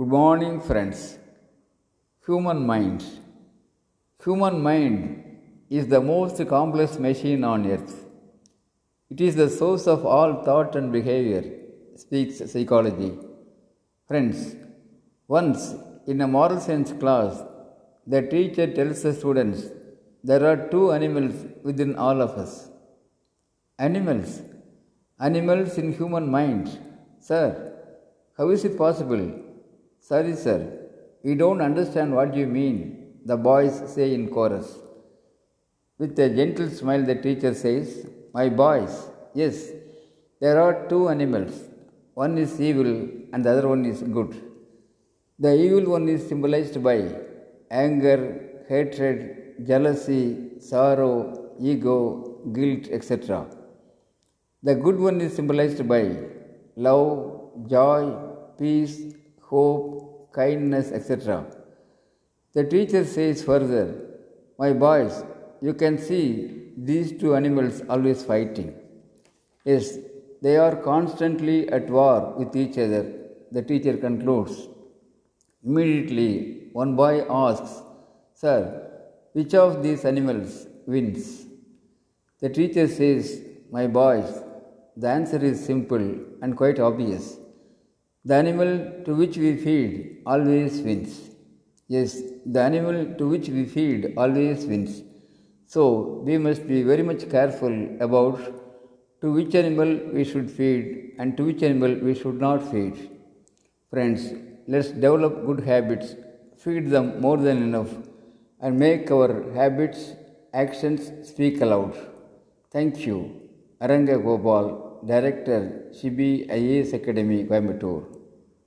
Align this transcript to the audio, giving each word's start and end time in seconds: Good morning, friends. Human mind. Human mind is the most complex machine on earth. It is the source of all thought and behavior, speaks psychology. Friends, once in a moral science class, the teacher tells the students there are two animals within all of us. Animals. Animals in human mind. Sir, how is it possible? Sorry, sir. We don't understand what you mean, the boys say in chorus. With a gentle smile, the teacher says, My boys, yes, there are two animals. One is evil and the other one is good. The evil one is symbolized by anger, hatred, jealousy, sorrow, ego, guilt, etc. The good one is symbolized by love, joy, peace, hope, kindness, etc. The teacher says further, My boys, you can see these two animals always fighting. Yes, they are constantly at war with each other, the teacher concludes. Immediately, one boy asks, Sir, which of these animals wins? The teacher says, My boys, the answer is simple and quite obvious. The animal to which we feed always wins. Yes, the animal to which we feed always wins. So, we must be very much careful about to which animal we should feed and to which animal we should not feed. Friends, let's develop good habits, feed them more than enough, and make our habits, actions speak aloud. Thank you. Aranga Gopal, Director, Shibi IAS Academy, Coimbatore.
Good 0.00 0.12
morning, 0.18 0.52
friends. 0.66 1.18
Human 2.26 2.60
mind. 2.68 3.00
Human 4.24 4.62
mind 4.66 5.00
is 5.78 5.88
the 5.88 6.00
most 6.00 6.38
complex 6.52 6.98
machine 7.06 7.42
on 7.44 7.66
earth. 7.70 7.90
It 9.10 9.20
is 9.20 9.34
the 9.40 9.50
source 9.50 9.86
of 9.94 10.06
all 10.06 10.42
thought 10.46 10.74
and 10.74 10.90
behavior, 10.90 11.42
speaks 11.96 12.38
psychology. 12.50 13.12
Friends, 14.08 14.56
once 15.28 15.74
in 16.06 16.22
a 16.22 16.28
moral 16.36 16.60
science 16.60 16.92
class, 17.02 17.42
the 18.06 18.22
teacher 18.22 18.68
tells 18.78 19.02
the 19.02 19.12
students 19.12 19.66
there 20.24 20.46
are 20.50 20.58
two 20.70 20.92
animals 20.92 21.34
within 21.62 21.94
all 21.96 22.22
of 22.22 22.38
us. 22.44 22.70
Animals. 23.78 24.40
Animals 25.20 25.76
in 25.76 25.92
human 25.92 26.26
mind. 26.38 26.66
Sir, 27.20 27.44
how 28.38 28.48
is 28.48 28.64
it 28.64 28.78
possible? 28.78 29.49
Sorry, 30.08 30.34
sir. 30.34 30.58
We 31.22 31.34
don't 31.34 31.60
understand 31.60 32.14
what 32.14 32.34
you 32.34 32.46
mean, 32.46 32.78
the 33.24 33.36
boys 33.36 33.74
say 33.94 34.14
in 34.14 34.28
chorus. 34.28 34.68
With 35.98 36.18
a 36.18 36.28
gentle 36.30 36.70
smile, 36.70 37.04
the 37.04 37.14
teacher 37.14 37.52
says, 37.54 38.06
My 38.32 38.48
boys, 38.48 38.92
yes, 39.34 39.68
there 40.40 40.60
are 40.60 40.88
two 40.88 41.08
animals. 41.10 41.52
One 42.14 42.38
is 42.38 42.60
evil 42.60 42.92
and 43.32 43.44
the 43.44 43.50
other 43.50 43.68
one 43.68 43.84
is 43.84 44.02
good. 44.02 44.32
The 45.38 45.54
evil 45.54 45.92
one 45.92 46.08
is 46.08 46.26
symbolized 46.26 46.82
by 46.82 46.96
anger, 47.70 48.20
hatred, 48.68 49.66
jealousy, 49.66 50.58
sorrow, 50.58 51.50
ego, 51.60 52.40
guilt, 52.52 52.88
etc. 52.90 53.46
The 54.62 54.74
good 54.74 54.98
one 54.98 55.20
is 55.20 55.34
symbolized 55.36 55.86
by 55.86 56.02
love, 56.76 57.68
joy, 57.68 58.02
peace, 58.58 58.98
hope, 59.50 60.32
kindness, 60.32 60.92
etc. 60.92 61.44
The 62.54 62.64
teacher 62.64 63.04
says 63.04 63.42
further, 63.42 63.86
My 64.58 64.72
boys, 64.72 65.24
you 65.60 65.74
can 65.74 65.98
see 65.98 66.26
these 66.76 67.10
two 67.20 67.34
animals 67.40 67.82
always 67.88 68.22
fighting. 68.30 68.70
Yes, 69.64 69.98
they 70.42 70.56
are 70.56 70.76
constantly 70.76 71.68
at 71.68 71.90
war 71.90 72.34
with 72.38 72.56
each 72.56 72.78
other, 72.84 73.04
the 73.52 73.62
teacher 73.62 73.96
concludes. 73.96 74.68
Immediately, 75.64 76.70
one 76.72 76.96
boy 76.96 77.14
asks, 77.28 77.72
Sir, 78.34 78.58
which 79.32 79.54
of 79.54 79.82
these 79.82 80.04
animals 80.04 80.66
wins? 80.86 81.44
The 82.40 82.48
teacher 82.48 82.86
says, 82.88 83.42
My 83.70 83.86
boys, 83.86 84.30
the 84.96 85.08
answer 85.08 85.40
is 85.50 85.64
simple 85.64 86.06
and 86.42 86.56
quite 86.56 86.78
obvious. 86.78 87.36
The 88.24 88.34
animal 88.34 89.02
to 89.04 89.14
which 89.14 89.36
we 89.38 89.56
feed 89.56 90.22
always 90.26 90.80
wins. 90.82 91.30
Yes, 91.88 92.20
the 92.46 92.60
animal 92.60 93.14
to 93.18 93.28
which 93.28 93.48
we 93.48 93.64
feed 93.64 94.14
always 94.16 94.64
wins. 94.66 95.02
So, 95.66 96.22
we 96.26 96.36
must 96.38 96.66
be 96.66 96.82
very 96.82 97.02
much 97.02 97.28
careful 97.30 97.74
about 98.00 98.40
to 99.22 99.32
which 99.32 99.54
animal 99.54 99.90
we 100.12 100.24
should 100.24 100.50
feed 100.50 101.14
and 101.18 101.36
to 101.36 101.44
which 101.44 101.62
animal 101.62 101.94
we 101.94 102.14
should 102.14 102.40
not 102.40 102.70
feed. 102.70 103.10
Friends, 103.90 104.32
let's 104.66 104.90
develop 104.90 105.44
good 105.46 105.60
habits, 105.60 106.14
feed 106.58 106.90
them 106.90 107.20
more 107.20 107.36
than 107.38 107.62
enough, 107.62 107.92
and 108.60 108.78
make 108.78 109.10
our 109.10 109.52
habits, 109.52 110.12
actions 110.52 111.10
speak 111.28 111.60
aloud. 111.60 111.94
Thank 112.70 113.06
you. 113.06 113.18
Aranga 113.80 114.22
Gopal, 114.22 114.89
Director, 115.02 115.90
Shibi 115.92 116.46
IAS 116.48 116.92
Academy, 116.92 117.44
Coimbatore. 117.44 118.19